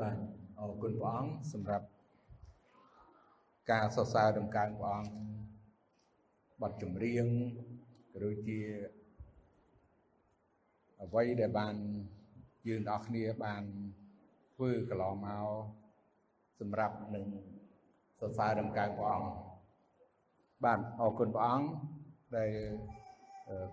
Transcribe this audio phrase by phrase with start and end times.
[0.00, 0.18] បាទ
[0.58, 1.86] អរគុណព្រះអង្គសម្រាប់
[3.70, 5.10] ការសរសើរដំកើងព្រះអង្គ
[6.62, 7.26] បទចម្រៀង
[8.12, 8.60] ក៏ដូចជា
[11.02, 11.74] អ្វីដែលបាន
[12.68, 13.62] យើងទាំងអស់គ្នាបាន
[14.54, 15.48] ធ្វើកន្លងមក
[16.60, 17.24] សម្រាប់នឹង
[18.20, 19.30] សរសើរដំកើងព្រះអង្គ
[20.64, 21.68] បាទអរគុណព្រះអង្គ
[22.36, 22.52] ដែល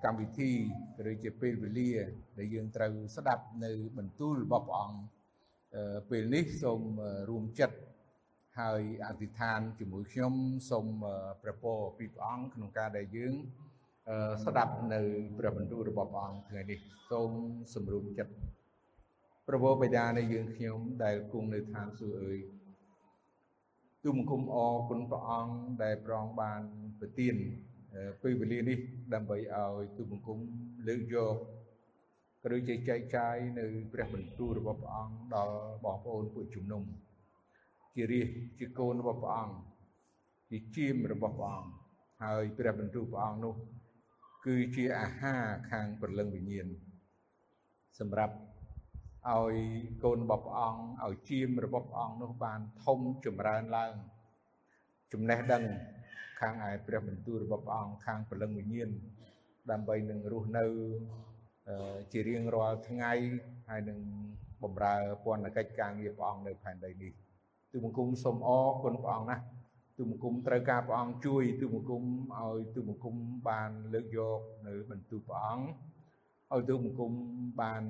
[0.03, 0.51] កម្មវិធី
[0.95, 1.91] ក៏ដូចជាពេលវេលា
[2.37, 5.22] ដែលយើងត្រូវស្ដាប់នៅបន្ទូលរបស់ព្រះអង្គ
[6.09, 6.81] ពេលនេះសូម
[7.29, 7.77] រួមចិត្ត
[8.59, 10.33] ហើយអធិដ្ឋានជាមួយខ្ញុំ
[10.69, 10.87] សូម
[11.41, 13.33] ព្រះពរពីព្រះអង្គក្នុងការដែលយើង
[14.45, 15.01] ស្ដាប់នៅ
[15.37, 16.79] ព្រះបន្ទូលរបស់ព្រះអង្គថ្ងៃនេះ
[17.11, 17.31] សូម
[17.73, 18.33] សម្រុំចិត្ត
[19.47, 22.39] ព្រះវរបិតានៃយើងខ្ញុំដែលគង់នៅឋានសួគ៌អើយ
[24.03, 26.61] ទូមង្គមអរគុណព្រះអង្គដែលប្រងបាន
[26.99, 27.35] ប្រទាន
[28.21, 28.79] ពេលវេលានេះ
[29.13, 30.39] ដើម្បីឲ្យទូបង្គំ
[30.87, 31.37] លើកយក
[32.43, 36.83] ក៏ដូចជាចែកចាយនៅព្រះបន្ទូលរបស់ព្រះអង្គដល់បងប្អូនពួកជំនុំ
[37.95, 38.27] ជារាជ
[38.59, 39.55] ជាកូនរបស់ព្រះអង្គ
[40.49, 41.71] ជាជាមរបស់ព្រះអង្គ
[42.23, 43.55] ហើយព្រះបន្ទូលព្រះអង្គនោះ
[44.45, 46.67] គឺជាអាហារខាងព្រលឹងវិញ្ញាណ
[47.99, 48.35] សម្រាប់
[49.29, 49.55] ឲ្យ
[50.03, 53.93] កូនរបស់ព្រះអង្គឲ្យជាមរបស់ព្រះអង្គនោះបានធំចម្រើនឡើង
[55.13, 55.63] ចំណេះដឹង
[56.39, 58.89] ខាងឯព្រះបន្ទូលរបស់ព្រះអង្គខាងព្រលឹងវិញ្ញាណ
[59.71, 60.65] ដើម្បីនឹងរស់នៅ
[62.11, 63.11] ជារៀងរាល់ថ្ងៃ
[63.69, 63.99] ហើយនឹង
[64.63, 67.11] បំរើពន្ធកិច្ចការងារព្រះអង្គនៅផែនដីនេះ
[67.71, 69.43] ទូបង្គំសូមអរគុណព្រះអង្គណាស់
[69.97, 72.03] ទូបង្គំត្រូវការព្រះអង្គជួយទូបង្គំ
[72.35, 73.15] ឲ្យទូបង្គំ
[73.49, 75.65] បានលើកយកនៅបន្ទូលព្រះអង្គ
[76.53, 77.11] ឲ្យទូបង្គំ
[77.61, 77.83] បាន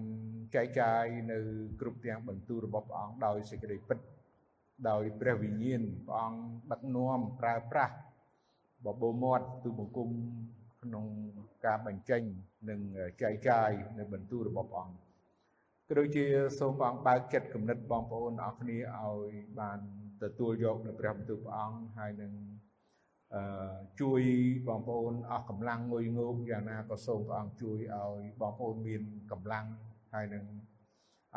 [0.56, 1.38] ចែកចាយនៅ
[1.80, 4.00] គ្រប់ទាំងបន្ទូលរបស់ព្រះអង្គដោយសេចក្តីពិត
[4.90, 6.40] ដោយព្រះវិញ្ញាណព្រះអង្គ
[6.72, 7.96] ដឹកនាំប្រើប្រាស់
[8.86, 10.10] បបោមាត់ទូបង្គំ
[10.84, 11.06] ក្នុង
[11.66, 12.22] ការបញ្ចេញ
[12.70, 12.80] និង
[13.22, 14.98] ចែកចាយនៅបន្ទូលរបស់ព្រះអង្គ
[15.88, 16.26] ក៏ដូចជា
[16.60, 19.80] សូមព្រះអង្គបើកចិត្តគំនិតបងប្អូនអរគ្នាឲ្យបាន
[20.24, 22.34] ទទួលយកនៅព្រះបន្ទូលព្រះអង្គហើយនឹង
[23.36, 24.22] អឺជួយ
[24.68, 29.02] បងប្អូនអស់កម្លាំងងុយងោកយ៉ាងណាក៏សូមព្រះអង្គជួយឲ្យបងប្អូនមាន
[29.32, 29.66] កម្លាំង
[30.14, 30.46] ហើយនឹង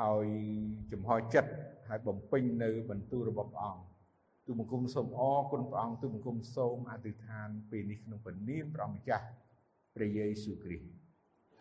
[0.02, 0.26] ឲ្យ
[0.92, 1.50] ចំហចិត្ត
[1.88, 3.95] ហើយបំពេញនៅបន្ទូលរបស់ព្រះអង្គ
[4.46, 9.26] ទូបង្គំសូមអរគុណព្រះអង្គទូបង្គំសូមអធិដ្ឋានពេលនេះក្នុងព្រះនាមព្រះអង្គម្ចាស់
[9.94, 10.86] ព្រះយេស៊ូវគ្រីស្ទ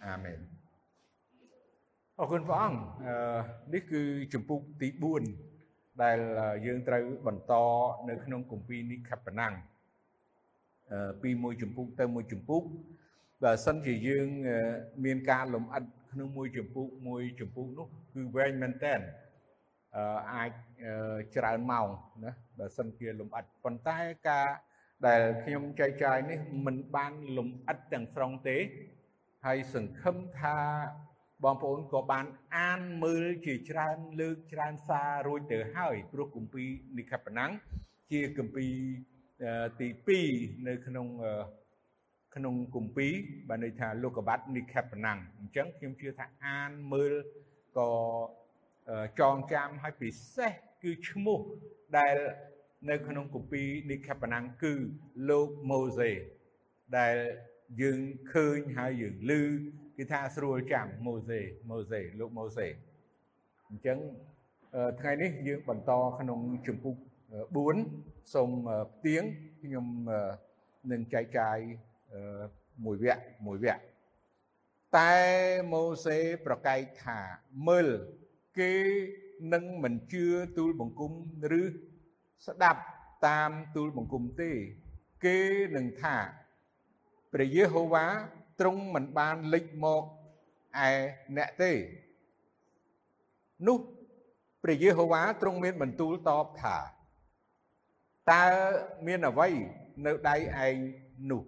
[0.05, 0.39] អាមែន
[2.19, 2.79] អរគុណព្រះអង្គ
[3.73, 4.01] នេះគឺ
[4.33, 4.87] ជំពូកទី
[5.45, 6.19] 4ដែល
[6.65, 7.53] យើងត្រូវបន្ត
[8.09, 9.53] នៅក្នុងគម្ពីរនេះខបណាំង
[11.21, 12.63] ពីមួយជំពូកទៅមួយជំពូក
[13.43, 14.27] បើសិនជាយើង
[15.05, 18.95] មានការលំអិតក្នុងមួយជំពូកមួយជំពូកនោះគឺវែងមែនតើ
[20.33, 20.51] អាច
[21.35, 21.87] ច្រើនម៉ោង
[22.25, 24.47] ណាបើសិនជាលំអិតប៉ុន្តែការ
[25.07, 28.57] ដែលខ្ញុំចែកចាយនេះមិនបានលំអិតទាំងស្រុងទេ
[29.45, 30.57] ហើយសង្ឃឹមថា
[31.43, 32.25] បងប្អូនក៏បាន
[32.57, 37.51] អានមើលជាច្រើនលើកច្រើនសាររួចទៅហើយព្រោះគម្ពីរនិខបណាំង
[38.11, 38.73] ជាគម្ពីរ
[39.79, 39.87] ទី
[40.27, 41.07] 2នៅក្នុង
[42.35, 43.13] ក្នុងគម្ពីរ
[43.49, 47.13] បានន័យថាលោកបាត់និខបណាំងអញ្ចឹងខ្ញុំជឿថាអានមើល
[47.77, 47.89] ក៏
[49.19, 50.51] ចងចាំឲ្យពិសេស
[50.83, 51.39] គឺឈ្មោះ
[51.97, 52.15] ដែល
[52.89, 54.73] នៅក្នុងគម្ពីរនិខបណាំងគឺ
[55.29, 56.11] លោកម៉ូសេ
[56.97, 57.15] ដែល
[57.81, 57.99] យើង
[58.33, 59.31] ឃើញហើយយើងឮ
[59.97, 62.67] គឺថាស្រួលចាំម៉ូសេម៉ូសេលោកម៉ូសេ
[63.69, 63.97] អញ្ចឹង
[64.99, 66.95] ថ្ងៃនេះយើងបន្តក្នុងជំពូក
[67.65, 68.49] 4សូម
[68.95, 69.23] ផ្ទៀង
[69.61, 69.85] ខ្ញុំ
[70.91, 71.57] នឹងចែកចាយ
[72.85, 73.81] មួយវគ្គមួយវគ្គ
[74.97, 75.13] តែ
[75.73, 77.19] ម៉ូសេប្រកែកថា
[77.67, 77.87] មើល
[78.59, 78.73] គេ
[79.53, 80.25] នឹងមិនជឿ
[80.57, 81.11] ទូលបង្គំ
[81.61, 81.63] ឬ
[82.45, 82.81] ស្ដាប់
[83.27, 84.51] តាមទូលបង្គំទេ
[85.25, 85.37] គេ
[85.75, 86.15] នឹងថា
[87.33, 88.05] ព្រះយេហូវ៉ា
[88.59, 90.03] ទ្រង់មិនបានលេចមក
[90.87, 90.91] ឯ
[91.37, 91.71] អ្នកទេ
[93.67, 93.77] នោះ
[94.63, 96.77] ព្រះយេហូវ៉ាទ្រង់មានបន្ទូលតបថា
[98.31, 98.45] តើ
[99.07, 99.49] មានអ្វី
[100.05, 100.35] នៅដៃ
[100.65, 100.75] ឯង
[101.31, 101.43] នោះ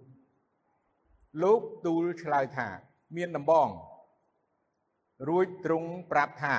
[1.42, 2.68] លោកទូលឆ្លើយថា
[3.16, 3.68] មានដំបង
[5.28, 6.56] រួចទ្រង់ប្រាប់ថា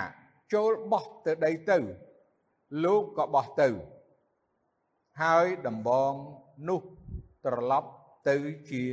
[0.54, 1.78] ចូលបោះទៅដីទៅ
[2.84, 3.68] លោកក៏បោះទៅ
[5.22, 6.14] ហើយដំបង
[6.70, 6.82] នោះ
[7.46, 7.90] ត្រឡប់
[8.30, 8.36] ទៅ
[8.72, 8.84] ជា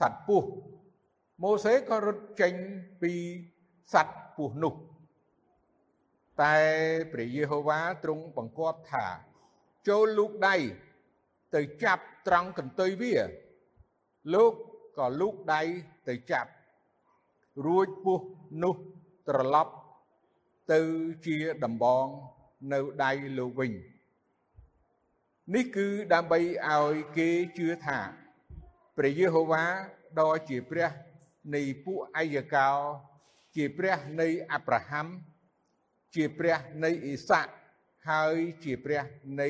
[0.00, 0.48] សត្វពស់
[1.42, 2.54] ម៉ូសេក៏រត់ចេញ
[3.02, 3.12] ពី
[3.92, 4.74] សត្វពស់នោះ
[6.42, 6.56] តែ
[7.12, 9.06] ព្រះយេហូវ៉ាទ្រង់បង្គាប់ថា
[9.88, 10.56] ចូលលូកដៃ
[11.54, 13.14] ទៅចាប់ត្រង់កន្ទុយវា
[14.34, 14.52] លោក
[14.98, 15.62] ក៏លូកដៃ
[16.08, 16.50] ទៅចាប់
[17.66, 18.26] រួចពស់
[18.62, 18.74] នោះ
[19.28, 19.72] ត្រឡប់
[20.72, 20.80] ទៅ
[21.26, 22.06] ជាដំបង
[22.72, 23.72] នៅដៃលោកវិញ
[25.54, 27.28] នេះគឺដើម្បីឲ្យគេ
[27.58, 27.98] ជឿថា
[28.96, 29.64] ព្រះយេហូវ៉ា
[30.18, 30.90] ដ៏ជាព្រះ
[31.54, 32.70] នៃពួកអាយកោ
[33.56, 35.06] ជាព្រះនៃអាប់រ៉ាហាំ
[36.14, 37.52] ជាព្រះនៃអ៊ីសាក់
[38.08, 39.02] ហើយជាព្រះ
[39.40, 39.48] នៃ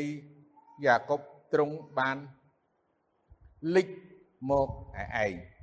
[0.84, 1.20] យ៉ាកុប
[1.52, 2.16] ទ្រង់បាន
[3.74, 3.88] លិច
[4.50, 4.68] មក
[5.24, 5.53] ឯង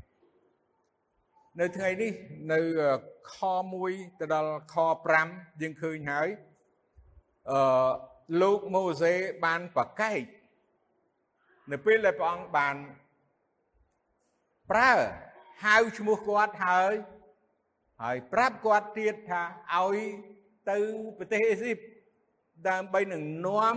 [1.59, 2.11] នៅថ្ងៃនេះ
[2.53, 2.59] នៅ
[3.33, 3.35] ខ
[3.77, 4.75] 1ទៅដល់ខ
[5.17, 6.29] 5យើងឃើញហើយ
[7.51, 7.91] អឺ
[8.41, 9.13] លោកម៉ូសេ
[9.45, 10.21] បានប្រកែក
[11.71, 12.75] នៅពេលដែលព្រះអង្គបាន
[14.71, 14.91] ប្រើ
[15.65, 16.93] ហៅឈ្មោះគាត់ហើយ
[18.03, 19.43] ហើយប្រាប់គាត់ទៀតថា
[19.75, 19.97] ឲ្យ
[20.69, 20.77] ទៅ
[21.17, 21.77] ប្រទេសអេស៊ីប
[22.69, 23.75] ដើម្បីនឹងនាំ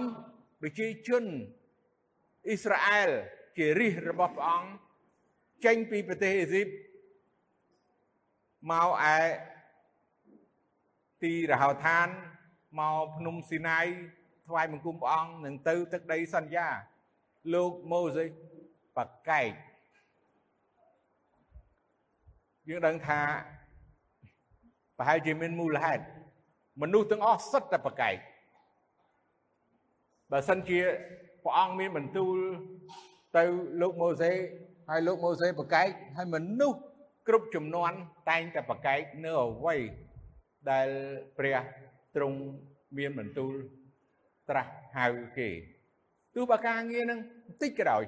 [0.63, 1.25] ប្រជាជន
[2.47, 3.11] អ៊ីស្រាអែល
[3.59, 4.71] ជារាជរបស់ព្រះអង្គ
[5.65, 6.67] ចេញពីប្រទេសអេស៊ីប
[8.71, 9.17] មកឯ
[11.23, 12.09] ទីរហោឋាន
[12.79, 13.87] មកភ្នំស៊ីណាយ
[14.47, 16.69] ថ្វាយបង្គំព្រះអង្គនឹងទៅទឹកដីសន្យា
[17.55, 18.25] លោកម៉ូសេ
[18.97, 19.51] បកែក
[22.69, 23.21] យើងដឹងថា
[24.99, 26.03] ប្រហែលជាមានមូលហេតុ
[26.83, 28.17] មនុស្សទាំងអស់សិតតែបកែក
[30.31, 30.81] បើសិនជា
[31.45, 32.37] ព្រះអង្គមានបន្ទូល
[33.37, 33.43] ទៅ
[33.81, 34.33] លោកម៉ូសេ
[34.91, 36.81] ហើយលោកម៉ូសេបកែកហើយមនុស្ស
[37.29, 37.93] គ្រប់ចំនួន
[38.31, 39.77] តែងតែបកែកនៅអ្វី
[40.71, 40.89] ដែល
[41.39, 41.59] ព្រះ
[42.15, 42.39] ទ្រង់
[42.99, 43.53] មានបន្ទូល
[44.49, 45.07] ត្រាស់ហៅ
[45.39, 45.49] គេ
[46.35, 48.03] ទោះបើការងារនឹងបន្តិចក៏ដោយ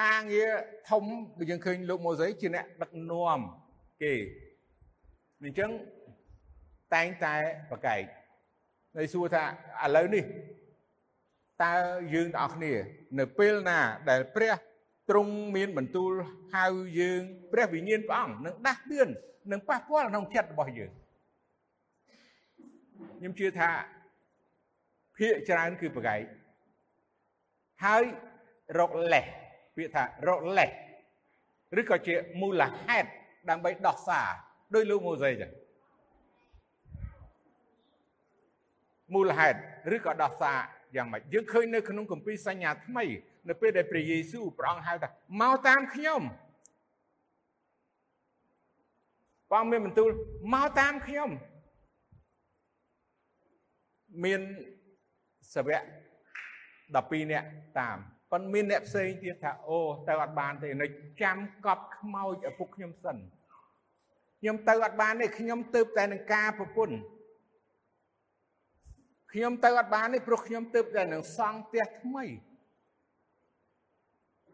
[0.00, 0.50] ការងារ
[0.90, 1.04] ធំ
[1.38, 3.40] ដូចយើងឃើញលោកម៉ូសេជាអ្នកដឹកនាំ
[4.02, 4.14] គេ
[5.42, 5.70] អញ្ចឹង
[6.94, 7.34] តែងតែ
[7.70, 8.02] ប្រកែក
[8.96, 9.44] ហើយសួរថា
[9.84, 10.24] ឥឡូវនេះ
[11.62, 11.74] តើ
[12.14, 12.72] យើងទាំងអស់គ្នា
[13.18, 13.78] នៅពេលណា
[14.10, 14.54] ដែលព្រះ
[15.10, 16.10] ទ្រង់មានបន្ទូល
[16.54, 16.66] ហៅ
[17.00, 17.22] យើង
[17.52, 19.08] ព្រះវិញ្ញាណព្រះអង្គនឹងដាស់តឿន
[19.52, 20.90] នឹងប៉ះពាល់ក្នុងចិត្តរបស់យើង
[23.18, 23.70] ខ្ញុំជឿថា
[25.16, 26.20] ភាកច្រើនគឺប្រកែក
[27.84, 28.02] ហើយ
[28.78, 29.24] រកលេស
[29.76, 30.70] ពាក្យថារកលេស
[31.80, 33.08] ឬក៏ជាមូលហេតុ
[33.50, 34.28] ដើម្បីដោះសារ
[34.74, 35.52] ដោយលោកម៉ូសេចឹង
[39.14, 39.58] មូលហេតុ
[39.96, 40.58] ឬក៏ដោះសារ
[40.96, 43.04] យ៉ាងម៉េចយើងឃើញនៅក្នុងគម្ពីរសញ្ញាថ្មី
[43.48, 45.08] នៅពេលដែលព្រះយេស៊ូវព្រះអង្គហៅថា
[45.40, 46.22] មកតាមខ្ញុំ
[49.50, 50.10] ព្រះអង្គមានបន្ទូល
[50.54, 51.30] មកតាមខ្ញុំ
[54.24, 54.40] មាន
[55.54, 55.82] សាវក
[56.56, 57.48] 12នាក់
[57.80, 57.98] តាម
[58.30, 59.78] ប៉ុន្តែមានអ្នកផ្សេងទៀតថាអូ
[60.08, 60.86] ទៅអត់បានទេនៅ
[61.22, 63.16] ចាំកប់ខ្មោចឪពុកខ្ញុំសិន
[64.40, 66.96] ខ្ញុំទៅអត់បានទេខ្ញុំទៅតែនឹងការប្រពន្ធ
[69.32, 72.24] ខ្ញុំទៅអត់បានទេព្រោះខ្ញុំទៅតែនឹងសង់ផ្ទះថ្មី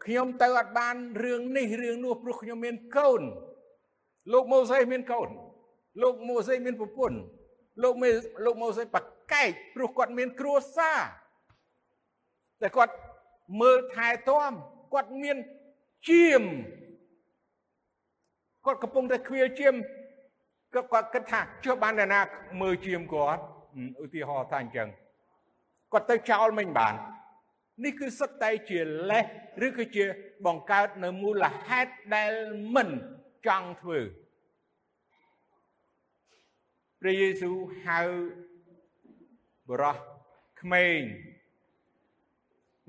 [0.05, 0.95] ខ្ញុំទៅអត់បាន
[1.25, 3.23] រឿងនេះរឿងនោះព្រោះខ្ញុំមានកូន
[4.33, 5.29] លោកម៉ូសេមានកូន
[6.03, 7.19] លោកម៉ូសេមានប្រពន្ធ
[7.83, 8.11] លោកមេ
[8.45, 8.97] លោកម៉ូសេប
[9.33, 11.01] កែកព្រោះគាត់មានគ្រួសារ
[12.61, 12.95] តែគាត់
[13.61, 14.53] មើលថែទាំ
[14.95, 15.37] គាត់មាន
[16.09, 16.43] ជាម
[18.67, 19.75] គាត់កំពុងតែខ្វៀលជាម
[20.75, 22.21] គាត់គាត់គិតថាចុះបានតែណា
[22.61, 23.43] មើលជាមគាត់
[24.05, 24.89] ឧទាហរណ៍ថាអញ្ចឹង
[25.93, 26.95] គាត់ទៅចោលមិនបាន
[27.85, 29.27] នេះគឺសុទ្ធតែជាលេស
[29.67, 30.05] ឬគឺជា
[30.47, 32.33] បង្កើតនៅមូលហេតុដែល
[32.75, 32.91] មិន
[33.47, 34.01] ចង់ធ្វើ
[37.01, 38.01] ព្រះយេស៊ូវហៅ
[39.69, 39.97] បរោះ
[40.61, 40.99] ក្មេង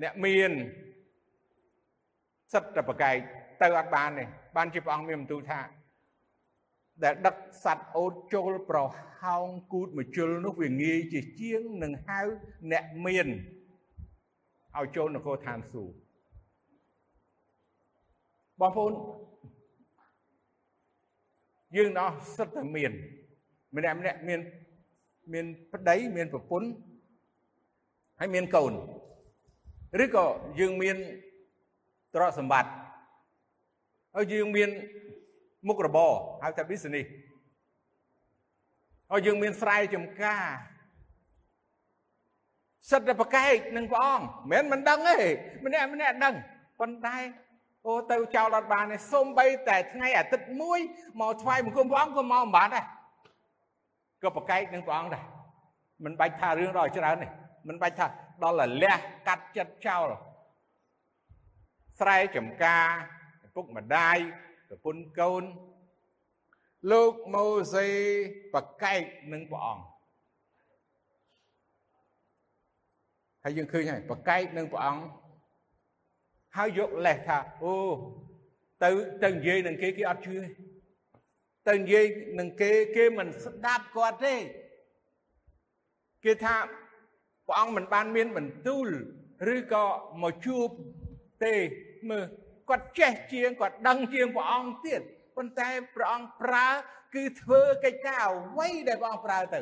[0.02, 0.52] អ្នកមាន
[2.54, 3.16] សិតតែប្រកែក
[3.62, 4.24] ទៅអត់បានទេ
[4.56, 5.62] បានជាព្រះអង្គមានបន្ទូលថា
[7.04, 8.80] ដែលដឹកសัตว์អូតចូលប្រ
[9.22, 12.22] ហោងគូតមជុលនោះវាងាយជាជាងនឹងហៅ
[12.72, 13.28] អ្នកមាន
[14.78, 15.96] ឲ្យចូលនគរឋានសួគ៌
[18.60, 18.94] បងប្អូន
[21.76, 22.92] យើងអស់សិតតែមាន
[23.76, 24.40] ម្នាក់ម្នាក់មាន
[25.34, 26.68] មានប្តីមានប្រពន្ធ
[28.20, 28.74] ហើយមានកូន
[30.04, 30.26] ឬក៏
[30.60, 30.98] យើងមាន
[32.14, 32.72] ទ្រព្យសម្បត្តិ
[34.16, 34.70] ហើយយើងមាន
[35.68, 36.12] មុខរបរ
[36.44, 37.08] ហៅថា business
[39.12, 40.44] ហើយយើងមានស្រែចម្ការ
[42.90, 45.18] សិតតែប្រកែកនឹងព្រះអង្គមិនមែនមិនដឹងទេ
[45.66, 46.36] ម្នាក់ម្នាក់ដឹង
[46.80, 47.18] ប៉ុន្តែ
[47.88, 50.80] អូទៅចោលអត់បានទេសូម្បីតែថ្ងៃអាទិត្យមួយ
[51.22, 52.86] មកថ្វាយបង្គំព្រះអង្គក៏មកមិនបានដែរ
[54.24, 55.24] ក៏ប្រកែកនឹងព្រះអង្គដែរ
[56.06, 57.28] មិនបាច់ថារឿងដល់ច្រើនទេ
[57.68, 58.08] មិនបាច់ថា
[58.44, 58.96] ដល់លលះ
[59.28, 60.08] កាត់ចិត្តចោល
[62.00, 62.88] ស្រែចម្ការ
[63.46, 64.18] ឪពុកម្ដាយ
[64.70, 65.44] ប្រពន្ធកូន
[66.92, 67.88] លោកម៉ូសេ
[68.54, 69.02] ប្រកែក
[69.34, 69.93] នឹងព្រះអង្គ
[73.44, 75.04] ហើយយើងឃើញហើយប្រកែកនឹងព្រះអង្គ
[76.58, 77.76] ហើយយកលេសថាអូ
[78.84, 78.90] ទៅ
[79.24, 80.36] ទៅនិយាយនឹងគេគេអត់ជឿ
[81.70, 82.06] ទៅនិយាយ
[82.40, 84.36] នឹងគេគេមិនស្ដាប់គាត់ទេ
[86.26, 86.56] គេថា
[87.48, 88.88] ព្រះអង្គមិនបានមានបន្ទូល
[89.56, 89.86] ឬក៏
[90.22, 90.68] មកជួប
[91.46, 91.56] ទេ
[92.10, 92.24] មើល
[92.70, 95.02] គាត់ចេះជាងគាត់ដឹងជាងព្រះអង្គទៀត
[95.36, 96.68] ប៉ុន្តែព្រះអង្គប្រើ
[97.16, 99.62] គឺធ្វើកិច្ចការអ្វីដែលព្រះអង្គប្រើទៅ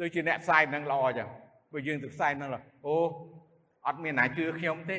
[0.00, 1.28] ដូចជាអ្នកផ្សាយនឹងល្អចឹង
[1.74, 2.50] បើយើងទៅផ្សាយនឹង
[2.86, 2.96] អូ
[3.86, 4.98] អត់មានណាជឿខ្ញុំទេ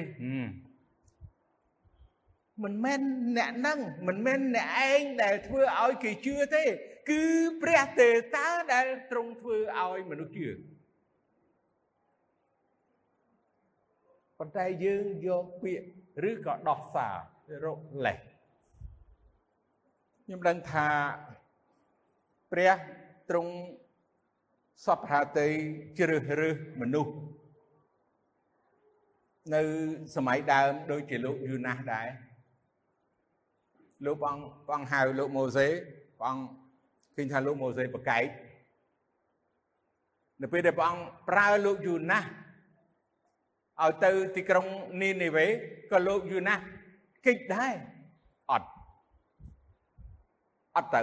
[2.63, 3.01] មិនមែន
[3.37, 6.63] អ្នកនឹងមិនមែនអ្នកឯងដែលធ្វើឲ្យគេជឿទេ
[7.09, 7.23] គឺ
[7.61, 10.47] ព្រះទេតាដែលទ្រង់ធ្វើឲ្យមនុស្សជឿ
[14.39, 15.87] ប៉ុន្តែយើងយកពាក្យ
[16.29, 17.15] ឬក៏ដោះសារ
[17.65, 18.19] រកលេស
[20.23, 20.87] ខ្ញុំដឹងថា
[22.51, 22.73] ព្រះ
[23.29, 23.53] ទ្រង់
[24.83, 25.47] សពហាតី
[25.97, 27.13] ជ្រើសរើសមនុស្ស
[29.53, 29.61] នៅ
[30.15, 32.07] សម័យដើមដូចជាលោកយូណាស់ដែរ
[34.05, 34.37] លោកបង
[34.69, 35.67] បងហៅលោកម៉ូសេ
[36.21, 36.35] បង
[37.15, 38.25] ឃើញថាលោកម៉ូសេប្រកែក
[40.41, 42.27] នៅពេលដែលព្រះអង្គប្រើលោកយូណាស់
[43.83, 44.65] ឲ្យទៅទីក្រុង
[45.01, 45.45] នីនេវេ
[45.91, 46.61] ក៏លោកយូណាស់
[47.25, 47.73] គិតដែរ
[48.51, 48.69] អត់
[50.75, 51.01] អត់ទៅ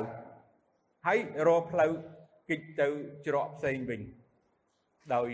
[1.06, 1.92] ហើយរកផ្លូវ
[2.52, 2.88] គិតទៅ
[3.26, 4.00] ច្រកផ្សេងវិញ
[5.14, 5.28] ដោយ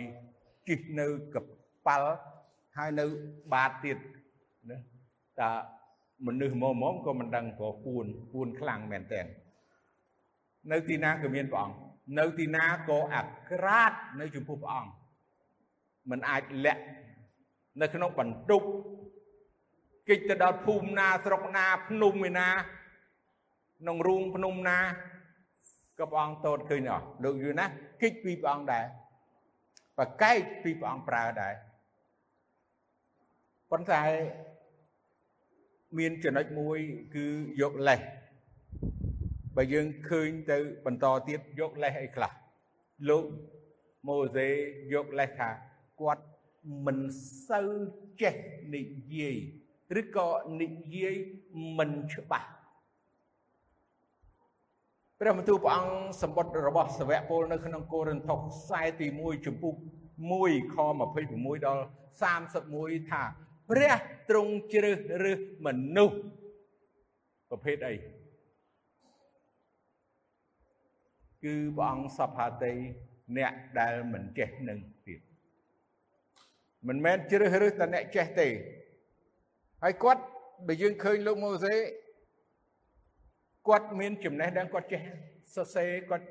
[0.69, 1.37] ជិះនៅក
[1.87, 2.13] ប៉ាល់
[2.77, 3.05] ហើយនៅ
[3.53, 3.99] បាតទៀត
[4.71, 4.79] ណា
[5.41, 5.51] តា
[6.27, 9.23] មនុស្សមកមកក៏មិនដឹងព្រោះពួនពួនខ្លាំងមែនតើ
[10.73, 11.77] នៅទីណាក៏មានព្រះអង្គ
[12.19, 14.93] នៅទីណាក៏អាក្រាតនៅចំពោះព្រះអង្គ
[16.11, 16.85] មិនអាចលាក់
[17.81, 18.69] នៅក្នុងបន្ទប់
[20.09, 22.49] គេចទៅដល់ភូមិណាស្រុកណាភ្នំឯណា
[23.81, 24.79] ក្នុងរូងភ្នំណា
[25.99, 27.65] ក៏ព្រះអង្គតូតឃើញអស់លោកយូណា
[28.03, 28.85] គេចពីព្រះអង្គដែរ
[29.99, 31.55] បកែកពីព្រះអង្គប្រើដែរ
[33.71, 34.03] ប៉ុន្តែ
[35.99, 36.79] មានចំណុចមួយ
[37.15, 37.27] គឺ
[37.61, 38.01] យកលេស
[39.57, 42.33] បើយើងឃើញទៅបន្តទៀតយកលេសអីខ្លះ
[43.09, 43.25] លោក
[44.09, 44.49] ម៉ូសេ
[44.95, 45.51] យកលេសថា
[46.01, 46.25] គាត់
[46.87, 46.99] មិន
[47.49, 47.71] សូវ
[48.23, 48.35] ចេះ
[48.75, 48.83] និ
[49.15, 49.37] យាយ
[50.01, 50.29] ឬក៏
[50.61, 51.17] និយាយ
[51.79, 52.49] មិនច្បាស់
[55.21, 59.75] ព្រះបន្ទូលព្រះអង្គសម្បត្តិរបស់សាវកពលនៅក្នុងកូរិនថូសខ្សែទី1ចំពុក
[60.25, 60.77] 1ខ
[61.17, 61.85] 26ដល់
[62.47, 63.23] 31ថា
[63.71, 63.95] ព្រះ
[64.31, 66.19] ទ្រង់ជ្រើសរើសមនុស្ស
[67.51, 67.95] ប្រភេទអី
[71.45, 72.73] គឺព្រះអង្គសភាតី
[73.37, 75.21] អ្នកដែលមិនចេះនឹងទៀត
[76.89, 78.49] មិនមែនជ្រើសរើសតែអ្នកចេះទេ
[79.83, 80.23] ហើយគាត់
[80.67, 81.75] បើយើងឃើញលោកម៉ូសេ
[83.67, 85.03] គាត់មានចំណេះដឹងគាត់ចេះ
[85.55, 86.27] សរសេរគាត់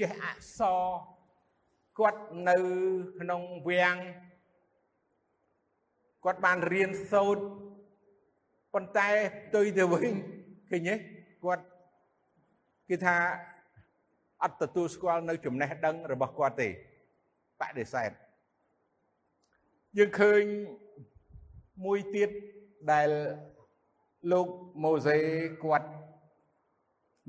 [0.00, 0.82] ចេះអក្សរ
[1.98, 2.56] គាត់នៅ
[3.20, 3.96] ក្នុងវាំង
[6.24, 7.42] គាត់បានរៀនសូត្រ
[8.74, 9.08] ប៉ុន្តែ
[9.44, 10.14] ផ្ទុយទៅវិញ
[10.70, 10.94] ឃើញទេ
[11.44, 11.64] គាត់
[12.88, 13.16] គេថា
[14.42, 16.68] អត់ទទួលស្គាល់នៅចំណេះដឹងរបស់គាត់ទេ
[17.60, 18.10] បដិសេធ
[19.98, 20.42] យើងឃើញ
[21.84, 22.30] មួយទៀត
[22.92, 23.08] ដែល
[24.32, 24.46] លោក
[24.84, 25.18] ម៉ូសេ
[25.64, 25.88] គាត់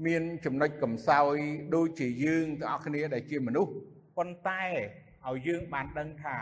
[0.06, 1.36] មានចំណុចកំសោយ
[1.76, 3.72] ដូចជាយើងទាំងអស់គ្នាដែលជាមនុស្ស
[4.18, 4.64] ប៉ុន្តែ
[5.28, 6.36] ឲ្យយើងបានដឹងថា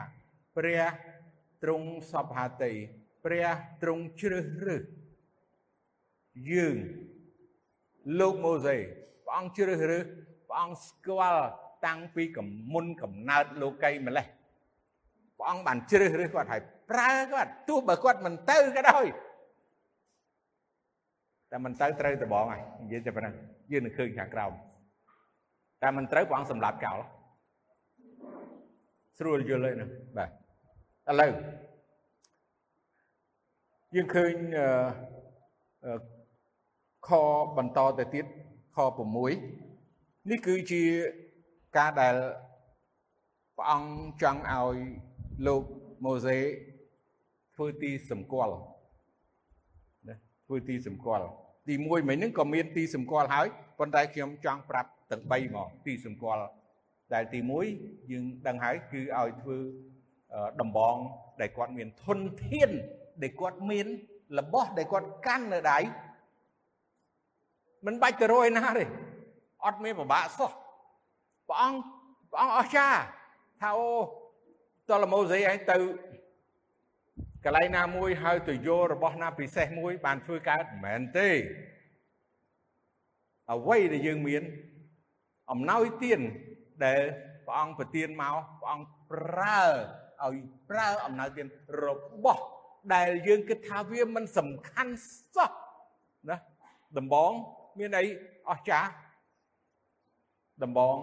[0.58, 0.82] ព្រះ
[1.64, 2.74] ទ្រង់សពហាតី
[3.26, 3.48] ព្រះ
[3.82, 4.84] ទ្រង់ជ្រើសរើស
[6.52, 6.76] យើង
[8.20, 8.78] លោកម៉ូសេ
[9.26, 10.06] ព្រះអង្គជ្រើសរើស
[10.48, 11.46] ព្រះអង្គស្គាល់
[11.86, 14.26] តាំងពីកំមុនកំណើតលោកីម្លេះ
[15.38, 19.06] ព្រះអង្គបានជ្រើសរើសគាត់ហើយប្រើគាត់ទោះបើគាត់មិនទៅក៏ដោយ
[21.52, 23.36] តែមិនទៅត្រូវតបងហើយនិយាយតែប៉ុណ្ណឹង
[23.72, 24.52] យើងនឹងឃើញខាងក្រោម
[25.84, 27.00] តែមិនត្រូវព្រះអង្គសម្លាប់ចោល
[29.18, 30.30] ស្រួលយល់ហើយហ្នឹងបាទ
[31.10, 31.32] ឥឡូវ
[33.96, 34.34] យើងឃើញ
[37.08, 37.10] ខ
[37.58, 38.26] បន្តទៅទៀត
[38.76, 38.78] ខ
[39.50, 40.84] 6នេះគឺជា
[41.78, 42.16] ការដែល
[43.58, 44.78] ព្រះអង្គចង់ឲ្យ
[45.48, 45.64] លោក
[46.06, 46.38] ម៉ូសេ
[47.56, 48.69] ធ្វើទីសម្គាល់ណា
[50.50, 51.28] ធ្វើទីសម្គាល់
[51.68, 53.48] ទី1មិញហ្នឹងក៏មានទីសម្គាល់ហើយ
[53.80, 56.44] ប៉ុន្តែខ្ញុំចង់ប្រាប់ទាំង3មកទីសម្គាល់
[57.14, 57.40] ដែលទី
[57.76, 59.58] 1យើងដឹងហើយគឺឲ្យធ្វើ
[60.62, 60.96] ដំបង
[61.42, 62.70] ដែលគាត់មានធនធាន
[63.24, 63.88] ដែលគាត់មាន
[64.40, 65.80] របស់ដែលគាត់កាន់នៅដៃ
[67.86, 68.84] មិនបាច់ទៅរយណាទេ
[69.66, 70.52] អត់មានពិបាកសោះ
[71.48, 71.80] ព្រះអង្គ
[72.32, 73.00] ព្រះអង្គអស្ចារ្យ
[73.62, 73.90] ថាអូ
[74.90, 75.78] តលម៉ូសេឯងទៅ
[77.46, 81.30] កន្លែងណាមួយហើយទៅយករបស់ណាពិសេសមួយ បានធ្វើកើតមិនមែនទេ
[83.52, 84.44] អ្វីដែលយើងមាន
[85.52, 86.20] អំណោយទាន
[86.86, 87.02] ដែល
[87.46, 89.62] ព្រះអង្គប្រទានមកព្រះអង្គប្រើ
[90.24, 90.36] ឲ្យ
[90.70, 91.48] ប្រើអំណោយទាន
[91.86, 91.88] រ
[92.24, 92.44] បស់
[92.94, 94.94] ដែលយើងគិតថាវាមិនសំខាន់
[95.36, 95.52] សោះ
[96.30, 96.38] ណា
[96.98, 97.32] ដំបង
[97.80, 98.04] មានអី
[98.50, 98.90] អស្ចារ្យ
[100.64, 100.98] ដំបង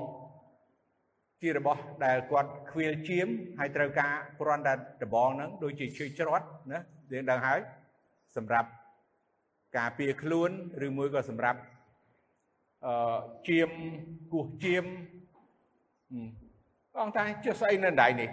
[1.43, 3.28] ជារបស់ដែលគាត់ខ្វៀលជាម
[3.59, 6.81] ហើយត្រូវការគ្រាន់តែដំបងហ្នឹងដូចជាជួយច្រត់ណា
[7.12, 7.61] យើងដឹងហើយ
[8.37, 8.69] សម្រាប់
[9.78, 10.50] ការពារខ្លួន
[10.87, 11.61] ឬមួយក៏សម្រាប់
[12.87, 13.71] អឺជាម
[14.33, 14.85] គោះជាម
[16.93, 18.28] ព្រះអង្គថាចុះស្អីនៅដៃនេះ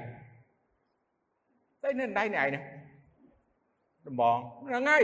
[1.81, 2.63] ស្អីនៅដៃនេះឯង
[4.07, 5.03] ដំបងហ្នឹងហើយ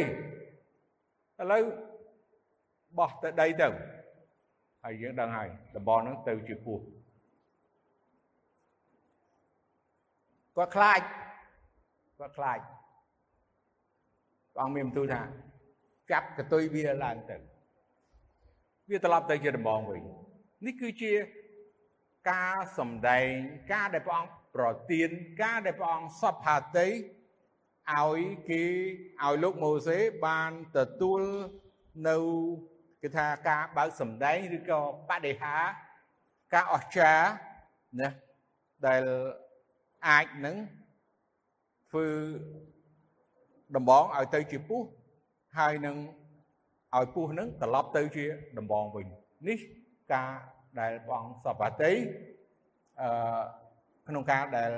[1.39, 1.63] ឥឡូវ
[2.97, 3.67] បោះទៅដីទៅ
[4.83, 6.67] ហើយយើងដឹងហើយដំបងហ្នឹងទៅជាព
[10.59, 11.01] គាត់ខ្លាច
[12.19, 12.59] គាត់ខ្លាច
[14.53, 15.21] ព្រះអង្គមានបន្ទូលថា
[16.11, 17.37] ចាប់កតុយវាឡើងទៅ
[18.89, 20.01] វាត្រឡប់ទៅជាដំបងវិញ
[20.65, 21.13] នេះគឺជា
[22.31, 23.31] ការសំដែង
[23.73, 25.09] ការដែលព្រះអង្គប្រទាន
[25.41, 28.63] ការដែលព្រះអង្គសពហាតីឲ្យគេ
[29.23, 31.21] ឲ្យលោកម៉ូសេបានទទួល
[32.07, 32.17] នៅ
[33.01, 35.55] គឺថាការបើកសម្ដែងឬក៏បដិហា
[36.53, 37.29] ការអស្ចារ្យ
[38.01, 38.09] ណា
[38.87, 39.03] ដែល
[40.07, 40.55] អាចនឹង
[41.89, 42.07] ធ្វើ
[43.75, 44.81] ដំបងឲ្យទៅជាពុះ
[45.57, 45.95] ហើយនឹង
[46.95, 48.25] ឲ្យពុះនឹងត្រឡប់ទៅជា
[48.57, 49.05] ដំបងវិញ
[49.47, 49.59] នេះ
[50.13, 50.31] ការ
[50.79, 51.91] ដែលព្រះអង្គសពតិ
[53.01, 53.09] អឺ
[54.07, 54.71] ក្នុងការដែល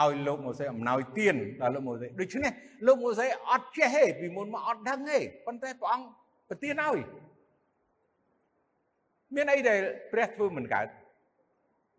[0.00, 2.52] ឲ្យលោកម៉ូសេអំណោយទានដល់លោកម៉ូសេដូច្នេះ
[2.86, 6.06] លោកម៉ូសេអត់ចេះទេពីមុនមកអត់ដឹងទេប៉ុន្តែព្រះអង្គ
[6.48, 6.98] ប្រទានឲ្យ
[9.34, 9.78] មានអីដែល
[10.12, 10.86] ព្រះធ្វើមិនកើត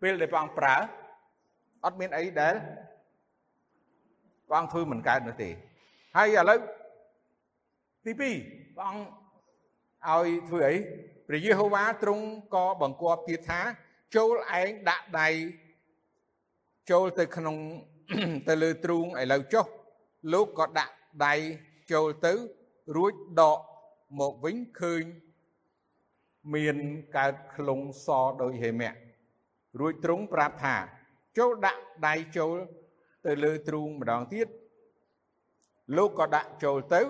[0.02, 0.76] ពេលដែលព្រះអង្គប្រើ
[1.86, 2.54] អត់មានអីដែល
[4.48, 5.50] ព្រះអង្គធ្វើមិនកើតនោះទេ
[6.16, 6.58] ហើយឥឡូវ
[8.04, 8.20] ទី2
[8.76, 9.04] ព្រះអង្គ
[10.08, 10.74] ឲ្យធ្វើអី
[11.28, 12.24] ព្រះយេហូវ៉ាទ្រង់
[12.54, 13.60] ក៏បង្គាប់ទៀតថា
[14.16, 15.28] ចូលឯងដាក់ដៃ
[16.90, 17.56] ចូលទៅក្នុង
[18.48, 19.66] ទៅលើទ្រូងឥឡូវចុះ
[20.32, 20.94] លោកក៏ដាក់
[21.26, 21.34] ដៃ
[21.92, 22.32] ចូលទៅ
[22.96, 23.58] រួចដក
[24.20, 25.02] មកវិញឃើញ
[26.54, 26.76] មាន
[27.16, 28.08] កើតក្លងស
[28.42, 28.94] ដោយហេមៈ
[29.80, 30.76] រួចទ្រង់ប្រាប់ថា
[31.38, 32.56] ចូលដាក់ដៃចូល
[33.26, 34.48] ទៅលើទ្រូងម្ដងទៀត
[35.96, 37.02] លោកក៏ដាក់ចូលទៅ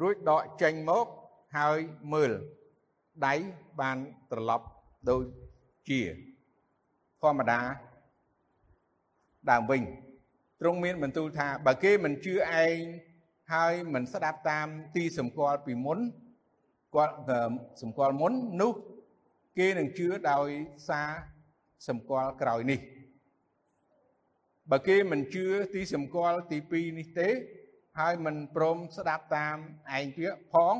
[0.00, 1.06] រួចដកចេញមក
[1.56, 1.78] ហើយ
[2.12, 2.32] មើល
[3.26, 3.34] ដៃ
[3.80, 3.98] បាន
[4.30, 4.66] ត្រឡប់
[5.10, 5.24] ដូច
[5.88, 6.00] ជា
[7.22, 7.60] ធម្មតា
[9.50, 9.82] ដើមវិញ
[10.60, 12.76] ទ្រង់មានបន្ទូលថាបើគេមិនជឿឯង
[13.52, 15.98] ហើយមិនស្ដាប់តាមទីសម្គាល់ពីមុន
[16.94, 17.16] គាត់
[17.82, 18.72] សម្គាល់មុននោះ
[19.58, 20.48] គេនឹងជឿដោយ
[20.88, 21.10] សារ
[21.88, 22.80] សម្គាល់ក្រោយនេះ
[24.70, 25.44] បើគេមិនជឿ
[25.74, 27.28] ទីសម្គាល់ទី2នេះទេ
[28.00, 29.56] ហើយមិនព្រមស្ដាប់តាម
[29.96, 30.74] ឯងទៀតផង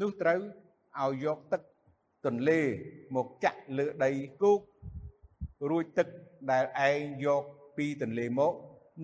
[0.00, 0.40] នោះត្រូវ
[1.00, 1.62] ឲ្យយកទឹក
[2.26, 2.60] ទន្លេ
[3.16, 4.10] មកចាក់លើដី
[4.42, 4.60] គោក
[5.70, 6.08] រួចទឹក
[6.50, 7.44] ដែលឯងយក
[7.76, 8.54] ពីទន្លេមក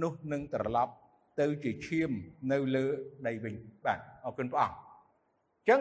[0.02, 0.92] នោះនឹងត្រឡប់
[1.40, 2.10] ទៅជាឈាម
[2.52, 2.86] នៅលើ
[3.26, 4.80] ដីវិញបាទអរគុណព្រះអង្គអ
[5.62, 5.80] ញ្ចឹង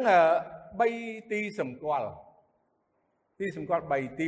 [0.65, 2.10] 3ទីសម្គាល់
[3.39, 4.25] ទីសម្គាល់3ទី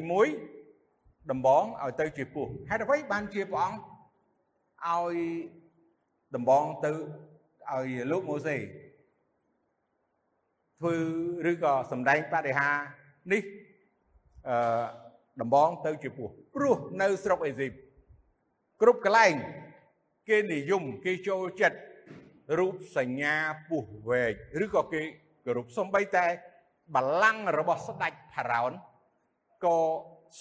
[0.63, 3.79] 1ដំបងឲ្យទៅជាពោះហេតុអ្វីបានជាព្រះអង្គ
[4.87, 5.15] ឲ្យ
[6.35, 6.91] ដំបងទៅ
[7.71, 10.95] ឲ្យលោកម៉ូសេធ្វើ
[11.51, 12.71] ឬក៏សម្ដែងបដិហា
[13.31, 13.43] នេះ
[14.47, 14.57] អឺ
[15.41, 17.71] ដំបងទៅជាពោះព្រោះនៅស្រុកអេស៊ីប
[18.81, 19.33] គ្រប់កន្លែង
[20.29, 21.79] គេនិយមគេចូលចិត្ត
[22.59, 23.35] រូបសញ្ញា
[23.69, 25.01] ពោះវែកឬក៏គេ
[25.45, 26.25] គោរពសំបីតែ
[26.95, 28.71] បលាំងរបស់ស្ដេចផារ៉ោន
[29.65, 29.77] ក៏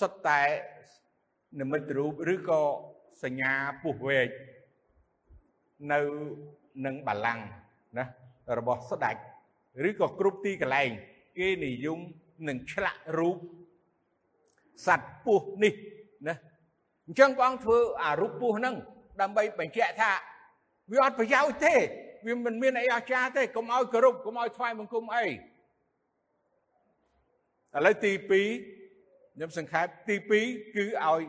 [0.01, 0.41] សុទ្ធតែ
[1.61, 2.63] និមិត្តរូបឬក៏
[3.23, 3.53] សញ្ញា
[3.83, 4.29] ពោះវែក
[5.93, 6.01] នៅ
[6.87, 7.39] នឹងបលាំង
[7.99, 8.05] ណា
[8.59, 9.17] របស់ស្ដេច
[9.89, 10.91] ឬក៏គ្រប់ទីកន្លែង
[11.39, 11.99] គេនិយម
[12.49, 13.37] នឹងឆ្លាក់រូប
[14.87, 15.75] សត្វពស់នេះ
[16.29, 16.35] ណា
[17.07, 18.75] អញ្ចឹងព្រះអង្គធ្វើអារូបពស់ហ្នឹង
[19.21, 20.13] ដើម្បីបញ្ជាក់ថា
[20.93, 21.75] វាអត់ប្រយោជន៍ទេ
[22.27, 25.31] វាមិនមានអីអស្ចារ្យទេកុំឲ្យគោរពកុំឲ្យថ្វាយបង្គំអីឥ
[27.87, 28.29] ឡូវទី2
[29.35, 31.21] ខ្ញុំសង្ខេបទី2គឺឲ្យ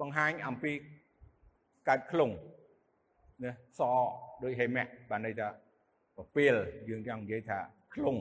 [0.00, 0.72] បង្ហាញអំពី
[1.88, 2.30] កើតខ្លង
[3.44, 3.80] ណាស
[4.44, 5.48] ដោយហេមៈបានន័យថា
[6.16, 6.54] ពពាល
[6.88, 7.58] យើងចង់និយាយថា
[7.94, 8.16] ខ្លង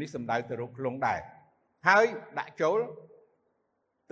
[0.00, 1.20] នេះសំដៅទៅរកខ្លងដែរ
[1.88, 2.06] ហើយ
[2.38, 2.78] ដាក់ចូល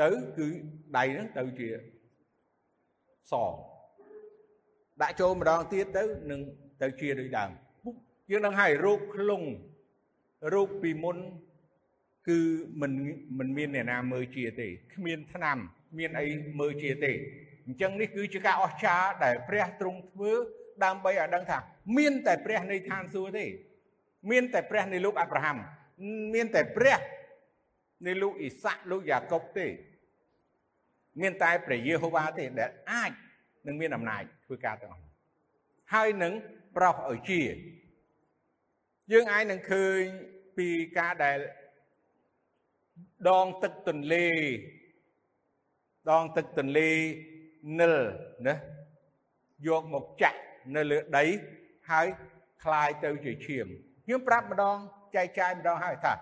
[0.03, 0.48] ទៅគឺ
[0.96, 1.68] ដៃហ្នឹងទៅជា
[3.33, 3.35] ស
[5.03, 6.40] ដាក់ចូលម្ដងទៀតទៅនឹង
[6.83, 7.51] ទៅជាដូចដើម
[8.31, 9.42] យើងនឹងឲ្យរោគខ្លង
[10.55, 11.16] រោគពីមុន
[12.28, 12.38] គឺ
[12.80, 12.92] មិន
[13.38, 15.58] មិនមានអ្នកណាមើលជាទេគ្មានថ្នាំ
[15.98, 16.26] មានអី
[16.61, 17.12] មើលជាទេ
[17.66, 20.32] អញ្ចឹងនេះគឺជាការអស្ចារ្យដែលព្រះទ្រង់ធ្វើ
[20.85, 21.58] ដើម្បីឲ្យដឹងថា
[21.98, 23.46] មានតែព្រះនៃឋានសួគ៌ទេ
[24.30, 25.56] មានតែព្រះនៃលោកអាប់រ៉ាហាំ
[26.35, 26.98] មានតែព្រះ
[28.06, 29.66] នៃលោកអ៊ីសាក់លោកយ៉ាកុបទេ
[31.22, 33.12] មានតែព្រះយេហូវ៉ាទេដែលអាច
[33.66, 35.04] នឹងមានអំណាចធ្វើការទាំងអស់
[35.94, 36.32] ហើយនឹង
[36.76, 37.42] ប្រោសឲ្យជា
[39.12, 40.00] យើងអាចនឹងឃើញ
[40.58, 41.38] ពីការដែល
[43.30, 44.27] ដងទឹកទន្លេ
[46.12, 46.89] ដងទឹកទន្លេ
[47.80, 47.95] និល
[48.47, 48.56] ណា
[49.67, 50.39] យកមកចាក់
[50.75, 51.25] នៅលើដី
[51.91, 52.08] ហើយ
[52.63, 53.67] คลายទៅជាឈាម
[54.06, 54.77] ខ្ញុំប្រាប់ម្ដង
[55.15, 56.13] ចែកចាយម្ដងហើយថា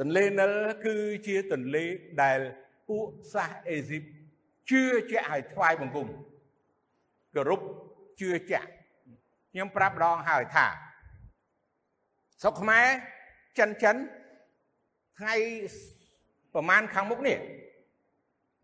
[0.00, 0.52] ទន្លេនិល
[0.86, 1.84] គឺជាទន្លេ
[2.22, 2.38] ដែល
[2.88, 4.02] ពួកសាសអេស៊ីប
[4.70, 6.08] ជឿជាក់ឲ្យថ្វាយបង្គំ
[7.34, 7.60] គោរព
[8.20, 8.68] ជឿជាក់
[9.52, 10.66] ខ្ញុំប្រាប់ដងហើយថា
[12.42, 12.86] សុកខ្មែរ
[13.58, 13.96] ចិនចិន
[15.18, 15.34] ថ្ងៃ
[16.57, 17.37] ប្រហែលខាងមុខនេះ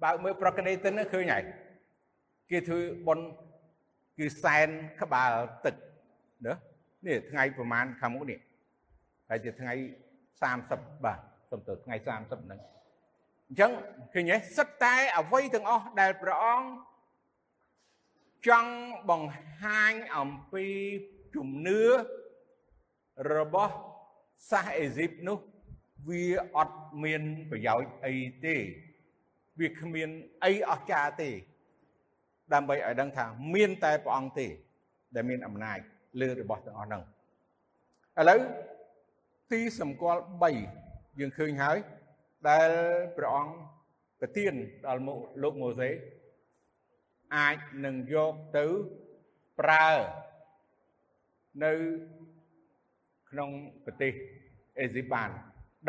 [0.03, 1.43] បើមើលប្រកដីទិនឃើញហើយ
[2.51, 3.19] គេធ្វើប៉ុន
[4.17, 4.67] គឺសែន
[5.01, 5.31] ក្បាល
[5.65, 5.75] ទឹក
[6.45, 6.53] ណា
[7.05, 8.39] នេះថ្ងៃប្រហែលខាងមុខនេះ
[9.29, 9.73] ហើយជាថ្ងៃ
[10.39, 12.59] 30បាទសុំទៅថ្ងៃ30ហ្នឹង
[13.47, 13.71] អញ្ចឹង
[14.13, 16.67] ឃើញទេសិតតែអ្វីទាំងអស់ដែលព្រះអង្គ
[18.47, 18.73] ចង់
[19.09, 20.65] បង្ហាញអំពី
[21.35, 21.81] ជំនឿ
[23.35, 23.75] របស់
[24.49, 25.37] សាសអេស៊ីបនោះ
[26.09, 26.23] វា
[26.55, 28.13] អត់មានប្រយោជន៍អី
[28.45, 28.55] ទេ
[29.59, 30.09] វាគ្មាន
[30.43, 31.29] អីអស្ចារ្យទេ
[32.53, 34.47] ដើម្បីឲ្យដឹងថាមានតែព្រះអង្គទេ
[35.15, 35.79] ដែលមានអំណាច
[36.21, 37.03] លើរបស់ទាំងអស់ហ្នឹង
[38.19, 38.39] ឥឡូវ
[39.51, 40.21] ទីសម្គាល់
[40.71, 41.77] 3យើងឃើញហើយ
[42.49, 42.69] ដែល
[43.17, 43.53] ព្រះអង្គ
[44.19, 44.53] ប្រទាន
[44.85, 45.01] ដល់
[45.43, 45.89] លោកម៉ូសេ
[47.35, 48.65] អាចនឹងយកទៅ
[49.59, 49.89] ប្រើ
[51.63, 51.73] នៅ
[53.29, 53.49] ក្នុង
[53.85, 54.13] ប្រទេស
[54.79, 55.29] អេស៊ីបបាន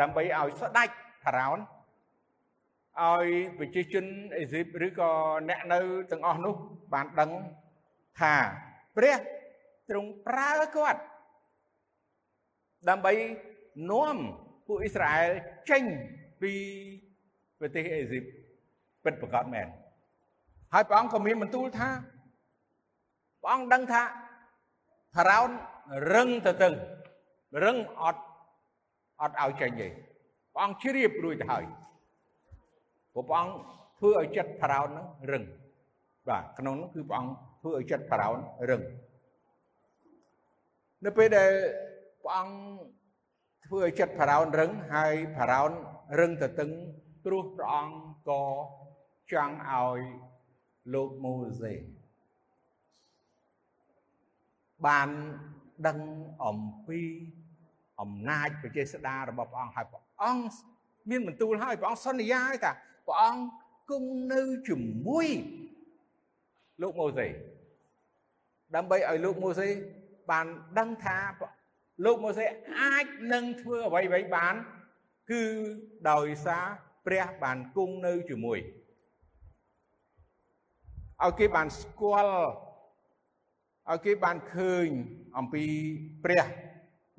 [0.01, 0.89] ដើម្បីឲ្យស្ដេច
[1.23, 1.59] ផារ៉ោន
[3.01, 3.25] ឲ្យ
[3.57, 4.05] ប្រជាជន
[4.37, 5.11] អេស៊ីបឬក៏
[5.49, 5.79] អ្នកនៅ
[6.11, 6.55] ទាំងអស់នោះ
[6.93, 7.31] បានដឹង
[8.19, 8.35] ថា
[8.95, 9.15] ព្រះ
[9.89, 11.01] ទ្រង់ប្រើគាត់
[12.89, 13.13] ដើម្បី
[13.91, 14.15] នាំ
[14.67, 15.31] ពួកអ៊ីស្រាអែល
[15.69, 15.83] ចេញ
[16.41, 16.53] ពី
[17.59, 18.23] ប្រទេសអេស៊ីប
[19.03, 19.67] ពិតប្រាកដមែន
[20.73, 21.89] ហើយព្រះអង្គក៏មានបន្ទូលថា
[23.41, 24.03] ព្រះអង្គដឹងថា
[25.15, 25.49] ផារ៉ោន
[26.13, 26.69] រឹងទៅទៅ
[27.63, 28.21] រឹងអត់
[29.21, 29.87] អត់ឲ្យចេញទេ
[30.53, 31.65] ព្រះអង្គជ្រាបរួចទៅហើយ
[33.13, 33.55] ព្រោះព្រះអង្គ
[33.99, 35.43] ធ្វើឲ្យចិត្តផារ៉ោនហ្នឹងរឹង
[36.27, 38.37] បាទក្នុងនោះគឺព្រះអង្គធ្វើឲ្យចិត្តផារ៉ោន
[38.69, 38.81] រឹង
[41.05, 41.51] នៅពេលដែល
[42.23, 42.57] ព្រះអង្គ
[43.65, 45.71] ធ្វើឲ្យចិត្តផារ៉ោនរឹងហើយផារ៉ោន
[46.19, 46.71] រឹងទៅតឹង
[47.25, 47.95] ព្រោះព្រះអង្គ
[48.29, 48.43] ក៏
[49.31, 49.99] ចង់ឲ្យ
[50.93, 51.73] លោកម៉ូសេ
[54.85, 55.09] បាន
[55.87, 55.99] ដឹង
[56.45, 57.01] អំពី
[58.01, 60.55] អំណាចប្រជាស្ដាររបស់ព្រះអង្គហើយព្រះអង្គ
[61.09, 62.71] មានបន្ទូលហើយព្រះអង្គសន្យាឲ្យថា
[63.07, 63.43] ព្រះអង្គ
[63.89, 64.75] គង់នៅជា
[65.07, 65.27] មួយ
[66.81, 67.27] លោកម៉ូសេ
[68.75, 69.67] ដើម្បីឲ្យលោកម៉ូសេ
[70.31, 70.45] បាន
[70.79, 71.17] ដឹងថា
[72.05, 72.45] លោកម៉ូសេ
[72.79, 74.55] អាចនឹងធ្វើអ្វីអ្វីបាន
[75.31, 75.43] គឺ
[76.11, 76.65] ដោយសារ
[77.05, 78.59] ព្រះបានគង់នៅជាមួយ
[81.23, 82.39] ឲ្យគេបានស្គាល់
[83.91, 84.87] ឲ្យគេបានឃើញ
[85.37, 85.63] អំពី
[86.23, 86.45] ព្រះ